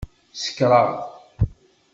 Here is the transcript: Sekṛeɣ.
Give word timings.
Sekṛeɣ. 0.41 0.89